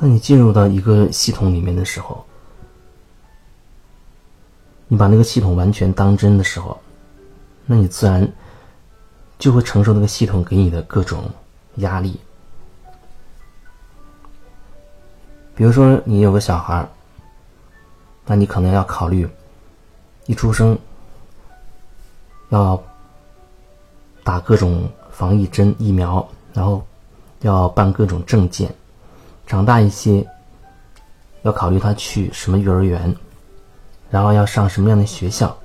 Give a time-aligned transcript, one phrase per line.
[0.00, 2.24] 当你进入到一个系统里面的时候，
[4.86, 6.78] 你把那个系统完全当真的时候，
[7.66, 8.32] 那你自然
[9.40, 11.24] 就会承受那个系统给你的各种
[11.76, 12.20] 压力。
[15.56, 16.88] 比如说，你有个小孩儿，
[18.24, 19.28] 那你可能要考虑，
[20.26, 20.78] 一出生
[22.50, 22.80] 要
[24.22, 26.86] 打各种防疫针疫苗，然后
[27.40, 28.72] 要办各种证件。
[29.48, 30.22] 长大一些，
[31.40, 33.16] 要考虑他去什么幼儿园，
[34.10, 35.56] 然后要上什么样的学校。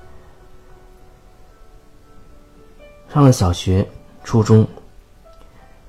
[3.13, 3.85] 上了小学、
[4.23, 4.65] 初中，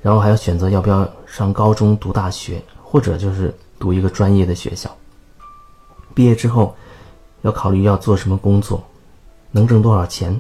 [0.03, 4.91] 然后还要选择要不要上高中、读大学，或者就是读一个专业的学校。
[6.14, 6.75] 毕业之后，
[7.42, 8.83] 要考虑要做什么工作，
[9.53, 10.39] 能挣多少钱，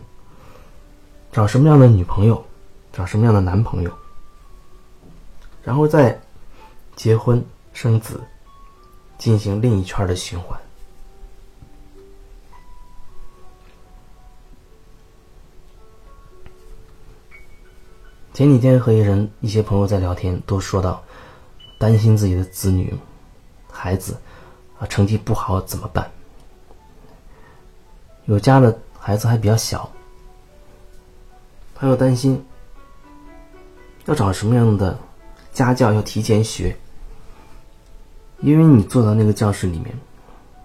[1.30, 2.44] 找什么样的女朋友，
[2.92, 3.92] 找什么样的男朋友，
[5.62, 6.20] 然后再。
[6.96, 8.20] 结婚生子，
[9.18, 10.58] 进行另一圈的循环。
[18.32, 21.02] 前几天和一人一些朋友在聊天，都说到
[21.78, 22.92] 担心自己的子女、
[23.70, 24.16] 孩子
[24.78, 26.10] 啊成绩不好怎么办？
[28.26, 29.88] 有家的孩子还比较小，
[31.74, 32.44] 他又担心
[34.06, 34.98] 要找什么样的
[35.52, 36.76] 家教，要提前学。
[38.44, 39.98] 因为你坐到那个教室里面，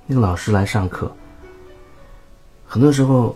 [0.05, 1.09] 那个老师来上课，
[2.67, 3.33] 很多时候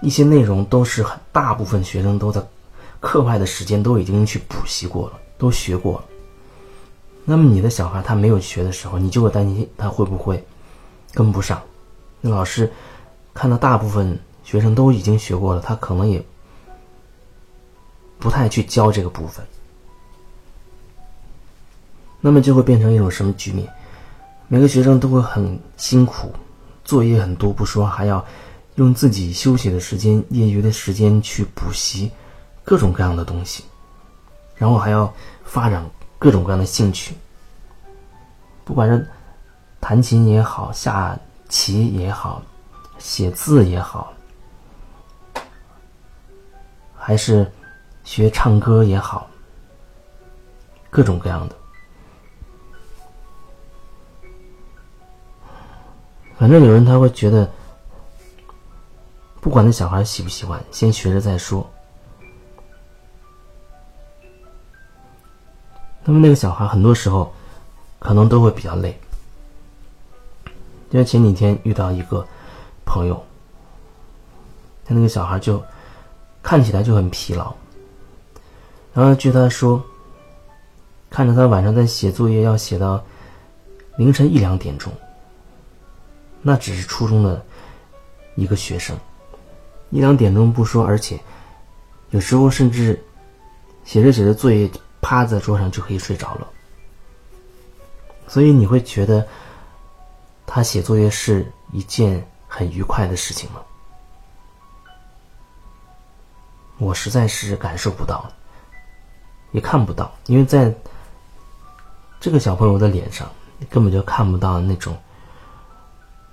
[0.00, 2.42] 一些内容都是很大部分学生都在
[3.00, 6.04] 课外的时间都已经去补习过了，都学过了。
[7.26, 10.42] 那么你的小孩他没有学的时候，你就会担心他会不会
[11.12, 11.60] 跟不上。
[12.22, 12.72] 那老师
[13.34, 16.24] 看到大部分学生都已经学过了，他可能也。
[18.18, 19.46] 不太去教这个部分，
[22.20, 23.72] 那么就会变成一种什么局面？
[24.48, 26.32] 每个学生都会很辛苦，
[26.84, 28.24] 作业很多不说，还要
[28.74, 32.10] 用自己休息的时间、业余的时间去补习
[32.64, 33.62] 各种各样的东西，
[34.56, 35.12] 然后还要
[35.44, 37.14] 发展各种各样的兴趣，
[38.64, 39.08] 不管是
[39.80, 41.16] 弹琴也好、下
[41.48, 42.42] 棋也好、
[42.98, 44.12] 写字也好，
[46.96, 47.48] 还是。
[48.08, 49.28] 学唱歌也好，
[50.88, 51.54] 各种各样的，
[56.38, 57.48] 反正有人他会觉得，
[59.42, 61.68] 不管那小孩喜不喜欢，先学着再说。
[66.02, 67.30] 那么那个小孩很多时候
[67.98, 68.98] 可能都会比较累，
[70.88, 72.26] 因为前几天遇到一个
[72.86, 73.22] 朋友，
[74.86, 75.62] 他那个小孩就
[76.42, 77.54] 看起来就很疲劳。
[78.98, 79.80] 然后据他说，
[81.08, 83.00] 看着他晚上在写作业，要写到
[83.96, 84.92] 凌晨一两点钟。
[86.42, 87.40] 那只是初中的
[88.34, 88.98] 一个学生，
[89.90, 91.16] 一两点钟不说，而且
[92.10, 93.00] 有时候甚至
[93.84, 94.68] 写着写着作业，
[95.00, 96.48] 趴在桌上就可以睡着了。
[98.26, 99.24] 所以你会觉得
[100.44, 103.60] 他写作业是一件很愉快的事情吗？
[106.78, 108.28] 我实在是感受不到。
[109.52, 110.74] 也看不到，因为在
[112.20, 113.30] 这个小朋友的脸上，
[113.70, 114.96] 根本就看不到那种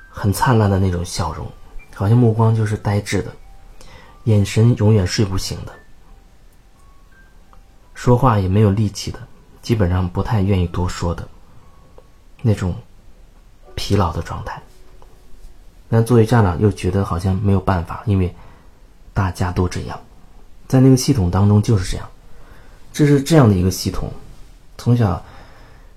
[0.10, 1.48] 很灿烂的那种笑容，
[1.94, 3.32] 好像目光就是呆滞的，
[4.24, 5.74] 眼神永远睡不醒的，
[7.94, 9.20] 说话也没有力气的，
[9.62, 11.28] 基本上不太愿意多说的
[12.42, 12.76] 那种
[13.76, 14.62] 疲劳的状态。
[15.88, 18.36] 但作为家长又觉得好像没有办法，因为
[19.14, 19.98] 大家都这样，
[20.68, 22.10] 在那个系统当中就是这样。
[22.96, 24.10] 这是这样的一个系统，
[24.78, 25.22] 从小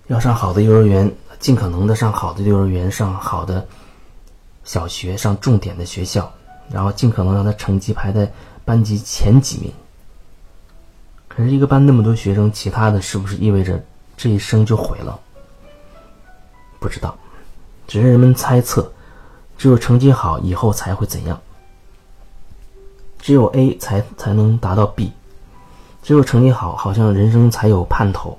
[0.09, 1.09] 要上好的幼儿园，
[1.39, 3.65] 尽可能的上好的幼儿园，上好的
[4.65, 6.29] 小学，上重点的学校，
[6.69, 8.29] 然后尽可能让他成绩排在
[8.65, 9.73] 班级前几名。
[11.29, 13.81] 可是，一个班那么多学生，其他的是不是意味着
[14.17, 15.17] 这一生就毁了？
[16.81, 17.17] 不知道，
[17.87, 18.91] 只是人们猜测，
[19.57, 21.41] 只有成绩好以后才会怎样，
[23.21, 25.13] 只有 A 才才能达到 B。
[26.09, 28.39] 只有成绩好，好像人生才有盼头。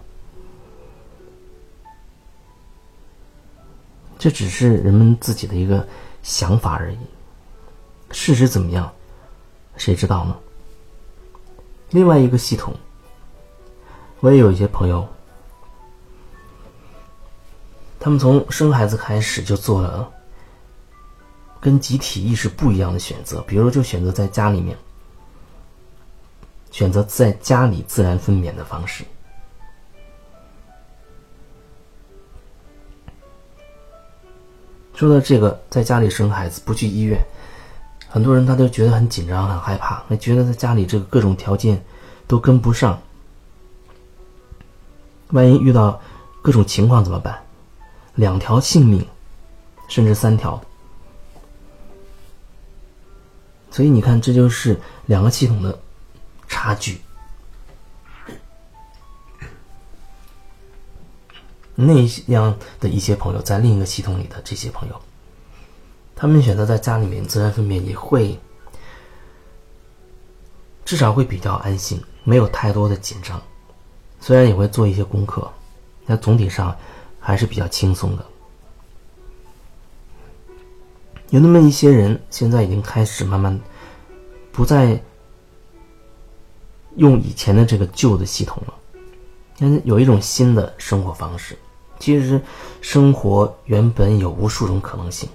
[4.18, 5.88] 这只是人们自己的一个
[6.24, 6.98] 想法而已。
[8.10, 8.92] 事实怎么样，
[9.78, 10.36] 谁知道呢？
[11.92, 12.74] 另外一个系统，
[14.22, 15.08] 我也有一些朋友，
[18.00, 20.12] 他们从生孩子开始就做了
[21.60, 24.76] 跟集体意识不一样的选择，比如就选择在家里面。
[26.72, 29.04] 选择在家里自然分娩的方式。
[34.94, 37.18] 说到这个，在家里生孩子不去医院，
[38.10, 41.82] 很多人他都觉得很紧张、很害怕，他觉得在家里这个各种条件
[42.28, 43.02] 都跟不上，
[45.30, 46.02] 万一遇到
[46.42, 47.42] 各种情况怎么办？
[48.16, 49.08] 两条性命，
[49.88, 50.62] 甚至三条。
[53.72, 55.80] 所以你看，这就是两个系统的
[56.50, 57.00] 差距。
[61.76, 65.02] 那样的一些朋友，在另一个系统里的这些朋友，
[66.14, 68.38] 他们选择在家里面自然分娩，也会
[70.84, 73.42] 至少会比较安心，没有太多的紧张。
[74.20, 75.50] 虽然也会做一些功课，
[76.06, 76.78] 但总体上
[77.18, 78.26] 还是比较轻松的。
[81.30, 83.58] 有那么一些人，现在已经开始慢慢
[84.52, 85.02] 不再
[86.96, 88.74] 用以前的这个旧的系统了，
[89.58, 91.58] 现有一种新的生活方式。
[92.00, 92.42] 其实，
[92.82, 95.28] 生活原本有无数种可能性。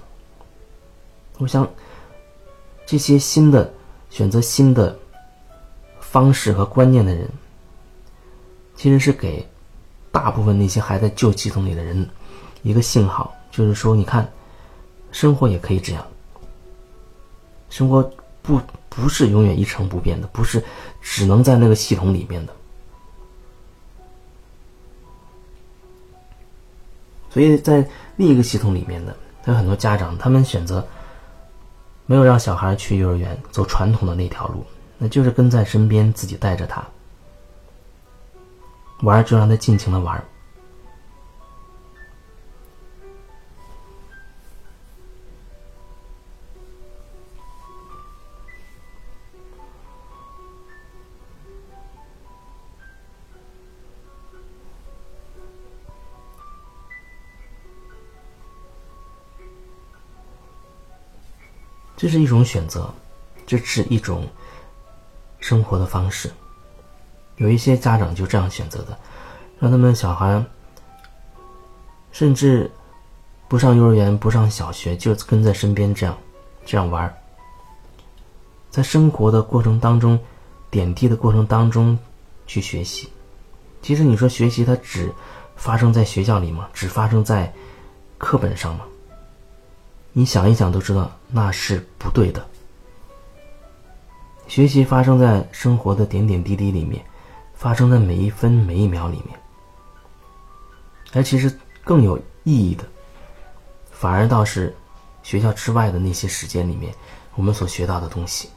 [1.37, 1.69] 我想，
[2.87, 3.71] 这些新的
[4.09, 4.99] 选择、新的
[6.01, 7.29] 方式和观念的人，
[8.75, 9.47] 其实是给
[10.11, 12.09] 大部分那些还在旧系统里的人
[12.63, 14.27] 一个信号，就是说，你看，
[15.13, 16.07] 生活也可以这样。
[17.69, 18.03] 生活
[18.41, 18.59] 不
[18.95, 20.63] 不是永远一成不变的，不是
[21.01, 22.55] 只能在那个系统里面的。
[27.31, 30.87] 所以在另一个系统里面的，有很多家长，他们选择
[32.07, 34.65] 没有让小孩去幼儿园走传统的那条路，
[34.99, 36.87] 那就是跟在身边，自己带着他
[39.03, 40.23] 玩，就让他尽情的玩。
[61.97, 62.93] 这是一种选择，
[63.47, 64.29] 这是一种
[65.39, 66.31] 生活的方式。
[67.37, 68.99] 有一些家长就这样选择的，
[69.59, 70.45] 让他们小孩
[72.13, 72.71] 甚至
[73.49, 76.17] 不上幼儿园、不上小学，就跟在身边这样
[76.65, 77.13] 这样玩
[78.71, 80.19] 在生活的过程当中、
[80.71, 81.99] 点滴的过程当中
[82.47, 83.09] 去学习。
[83.83, 85.13] 其实你说学习它只
[85.57, 86.69] 发生在学校里吗？
[86.73, 87.53] 只发生在
[88.19, 88.85] 课本上吗？
[90.17, 92.47] 你想一想都知道，那是不对的。
[94.47, 97.05] 学习发生在生活的点点滴滴里面，
[97.53, 99.37] 发生在每一分每一秒里面。
[101.13, 102.85] 而其实更有意义的，
[103.91, 104.73] 反而倒是
[105.25, 106.95] 学校之外的那些时间里面，
[107.35, 108.49] 我们所学到的东西。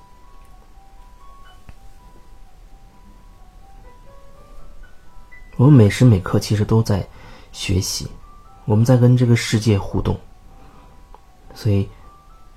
[5.56, 7.04] 我们每时每刻其实都在
[7.52, 8.08] 学习，
[8.66, 10.16] 我们在跟这个世界互动。
[11.58, 11.90] 所以，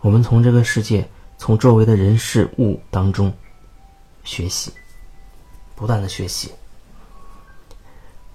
[0.00, 3.32] 我们从这个世界，从周围的人事物当中
[4.24, 4.70] 学习，
[5.74, 6.52] 不断的学习。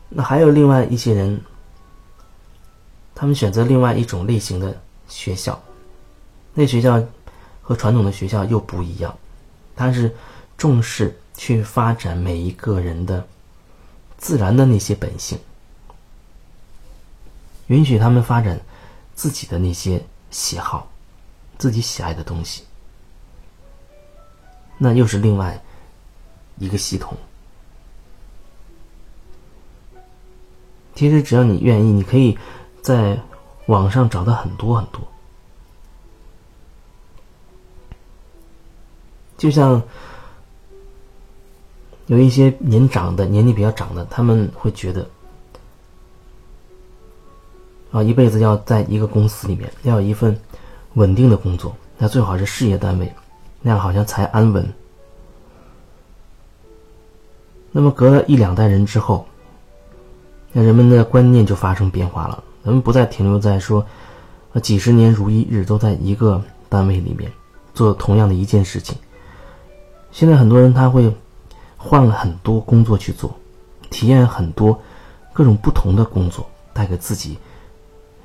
[0.10, 1.40] 那还有另外一些人，
[3.14, 4.76] 他们选择另外一种类型的
[5.08, 5.62] 学校，
[6.56, 7.00] 那学校
[7.62, 9.16] 和传统的学校又不一样，
[9.76, 10.12] 它是
[10.58, 13.28] 重视去发展每一个人的
[14.18, 15.38] 自然的那些本性，
[17.68, 18.60] 允许他们发展
[19.14, 20.04] 自己的那些。
[20.32, 20.90] 喜好，
[21.58, 22.64] 自己喜爱的东西，
[24.78, 25.64] 那又是另外
[26.58, 27.16] 一个系统。
[30.94, 32.38] 其实只要你愿意，你可以
[32.82, 33.20] 在
[33.68, 35.02] 网上找到很多很多。
[39.38, 39.82] 就像
[42.08, 45.10] 有一些年长的、年纪比较长的，他们会觉得。
[47.96, 50.38] 啊，一辈子要在一个公司里面，要有一份
[50.96, 53.10] 稳定的工作，那最好是事业单位，
[53.62, 54.68] 那样好像才安稳。
[57.72, 59.26] 那么隔了一两代人之后，
[60.52, 63.86] 那人们的观念就发生变化了，人们不再停留在说，
[64.52, 67.32] 啊几十年如一日都在一个单位里面
[67.74, 68.98] 做同样的一件事情。
[70.12, 71.10] 现在很多人他会
[71.78, 73.34] 换了很多工作去做，
[73.90, 74.78] 体验很多
[75.32, 77.38] 各种不同的工作，带给自己。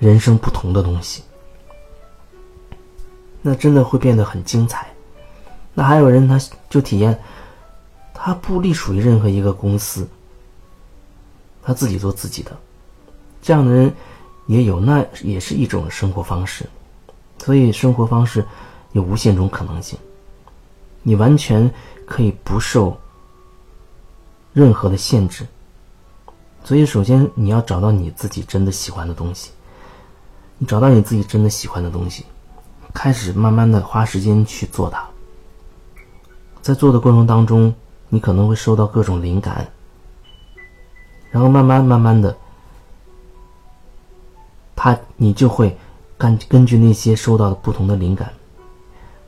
[0.01, 1.23] 人生不同的东西，
[3.43, 4.89] 那真的会变得很精彩。
[5.75, 6.41] 那还有人，他
[6.71, 7.17] 就体验，
[8.15, 10.09] 他不隶属于任何一个公司，
[11.63, 12.51] 他自己做自己的，
[13.43, 13.95] 这样的人
[14.47, 16.65] 也有，那也是一种生活方式。
[17.39, 18.43] 所以，生活方式
[18.93, 19.99] 有无限种可能性，
[21.03, 21.71] 你完全
[22.07, 22.99] 可以不受
[24.55, 25.47] 任何的限制。
[26.65, 29.51] 所以，首先你要找到你自己真的喜欢的东西。
[30.63, 32.27] 你找到你自己真的喜欢的东西，
[32.93, 35.03] 开始慢慢的花时间去做它。
[36.61, 37.75] 在做的过程当中，
[38.11, 39.67] 你可能会收到各种灵感，
[41.31, 42.37] 然后慢慢慢慢的，
[44.77, 45.75] 他你就会
[46.19, 48.31] 根根据那些收到的不同的灵感，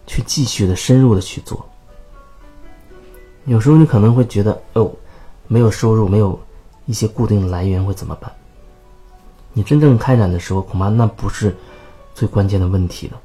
[0.07, 1.67] 去继续的深入的去做。
[3.47, 4.93] 有时候你可能会觉得哦，
[5.49, 6.39] 没有收入，没有
[6.85, 8.31] 一些固定的来源会怎么办？
[9.52, 11.54] 你真正开展的时候，恐怕那不是
[12.14, 13.21] 最关键的问题了。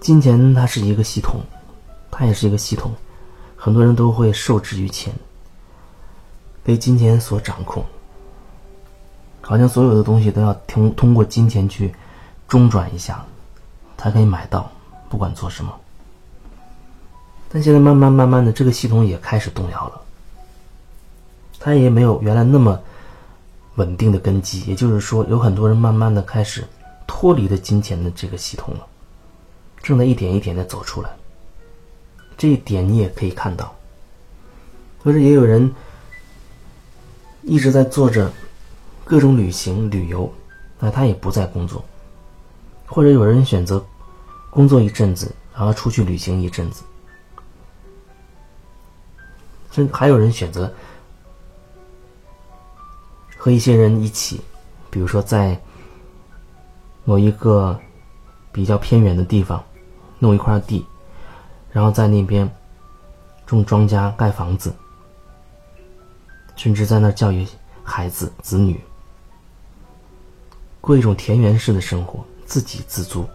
[0.00, 1.40] 金钱它是一个系统，
[2.10, 2.92] 它也是一个系统，
[3.56, 5.14] 很多人都会受制于钱，
[6.62, 7.84] 被金钱所掌控，
[9.40, 11.94] 好像所有的东西都要通通过金钱去
[12.46, 13.24] 中转一下，
[13.96, 14.70] 才可以买到，
[15.08, 15.74] 不管做什么。
[17.48, 20.02] 但现在慢慢慢慢的，这个系统也开始动摇了。
[21.64, 22.78] 他也没有原来那么
[23.76, 26.62] 稳定的根基，也就是说，有很多人慢慢的开始
[27.06, 28.86] 脱离了金钱的这个系统了，
[29.82, 31.08] 正在一点一点的走出来。
[32.36, 33.74] 这一点你也可以看到，
[35.02, 35.74] 可是也有人
[37.40, 38.30] 一直在做着
[39.02, 40.30] 各种旅行旅游，
[40.78, 41.82] 那他也不再工作，
[42.84, 43.82] 或者有人选择
[44.50, 46.82] 工作一阵子，然后出去旅行一阵子，
[49.70, 50.70] 甚至还有人选择。
[53.44, 54.40] 和一些人一起，
[54.88, 55.60] 比如说在
[57.04, 57.78] 某一个
[58.50, 59.62] 比较偏远的地方
[60.18, 60.82] 弄一块地，
[61.70, 62.50] 然后在那边
[63.44, 64.74] 种庄稼、盖房子，
[66.56, 67.46] 甚至在那教育
[67.82, 68.80] 孩子、子女，
[70.80, 73.28] 过一种田园式的生活，自给自足。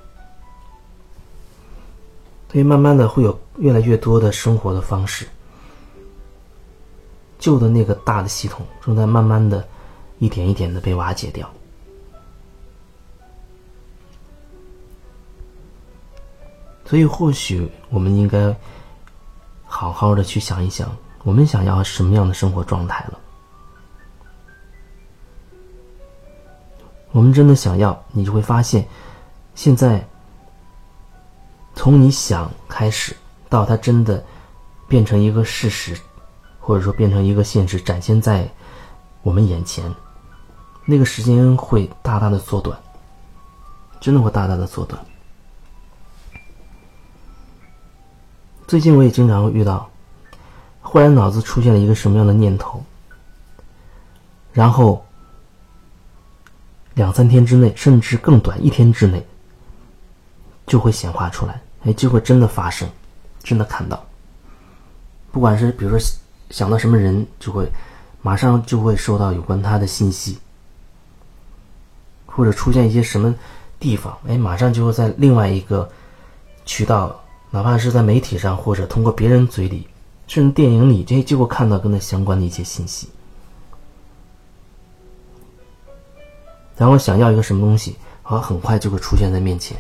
[2.51, 5.28] 所以，慢慢的会有越来越多的生活的方式，
[7.38, 9.63] 旧的那个大的系统正在慢慢的。
[10.20, 11.50] 一点一点的被瓦解掉，
[16.86, 18.54] 所以或许我们应该
[19.66, 23.20] 好好的去想一想，我们想要什么样的生活状态了。
[27.12, 28.86] 我们真的想要，你就会发现，
[29.56, 30.06] 现在
[31.76, 33.16] 从你想开始，
[33.48, 34.22] 到它真的
[34.88, 35.98] 变成一个事实，
[36.60, 38.46] 或者说变成一个现实，展现在
[39.24, 39.90] 我们眼前。
[40.89, 42.75] 那个时间会大大的缩短，
[44.00, 45.00] 真的会大大的缩短。
[48.67, 49.88] 最近我也经常会遇到，
[50.81, 52.84] 忽然脑子出现了一个什么样的念头，
[54.51, 55.05] 然后
[56.96, 59.24] 两三天之内，甚至更短，一天之内，
[60.65, 62.89] 就会显化出来，哎，就会真的发生，
[63.43, 64.03] 真的看到。
[65.31, 66.00] 不管是比如说
[66.50, 67.72] 想到什么人，就会
[68.24, 70.39] 马上就会收到有关他的信息。
[72.39, 73.36] 或者出现一些什么
[73.81, 75.89] 地方，哎，马上就会在另外一个
[76.65, 79.86] 渠道，哪怕是在媒体上，或者通过别人嘴里，
[80.25, 83.10] 甚至电影里，这就会看到跟他相关的一些信息。
[86.77, 89.75] 然后想要一个什么东西，好，很快就会出现在面前。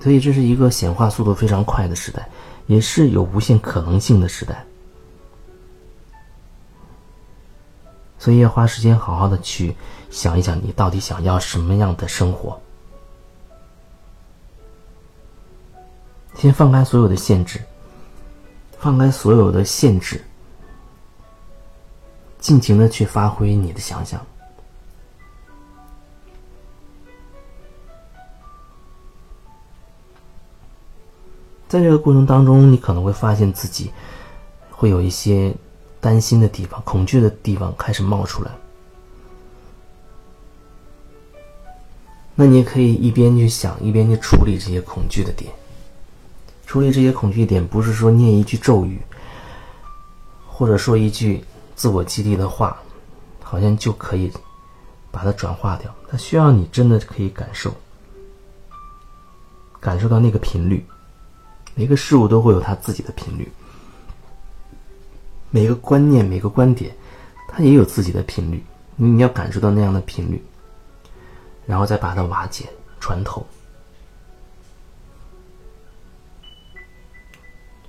[0.00, 2.26] 所以这是一个显化速度非常快的时代，
[2.68, 4.64] 也是有无限可能性的时代。
[8.26, 9.72] 所以要花时间好好的去
[10.10, 12.60] 想一想，你到底想要什么样的生活？
[16.34, 17.62] 先放开所有的限制，
[18.80, 20.24] 放开所有的限制，
[22.40, 24.20] 尽情的去发挥你的想象。
[31.68, 33.92] 在这个过程当中，你可能会发现自己
[34.72, 35.54] 会有一些。
[36.06, 38.52] 担心的地方、恐惧的地方开始冒出来，
[42.36, 45.52] 那你也可以一边去想，一边去处理这些恐惧的点。
[46.64, 49.00] 处理这些恐惧点，不是说念一句咒语，
[50.46, 51.42] 或者说一句
[51.74, 52.80] 自我激励的话，
[53.42, 54.30] 好像就可以
[55.10, 55.92] 把它转化掉。
[56.08, 57.74] 它需要你真的可以感受，
[59.80, 60.86] 感受到那个频率。
[61.74, 63.50] 每个事物都会有它自己的频率。
[65.50, 66.94] 每个观念、每个观点，
[67.48, 68.62] 它也有自己的频率，
[68.96, 70.42] 你你要感受到那样的频率，
[71.66, 72.68] 然后再把它瓦解、
[73.00, 73.46] 穿透。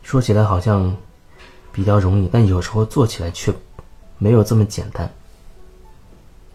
[0.04, 0.96] 说起来好像
[1.72, 3.54] 比较容易，但有时候做起来却
[4.18, 5.12] 没有这么简单。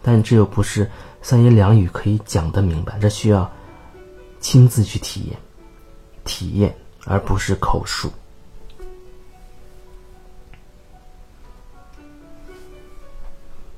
[0.01, 0.89] 但这又不是
[1.21, 3.49] 三言两语可以讲的明白，这需要
[4.39, 5.39] 亲自去体验，
[6.25, 8.11] 体验而不是口述。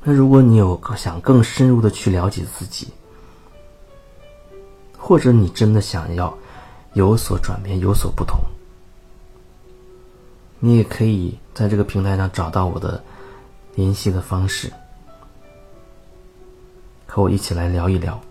[0.08, 2.88] 那如果你有想更深入的去了解自己，
[4.96, 6.32] 或者你真的想要
[6.94, 8.40] 有所转变、有所不同，
[10.60, 13.04] 你也可以在这个平台上找到我的
[13.74, 14.72] 联系的方式，
[17.08, 18.22] 和我一起来聊一聊。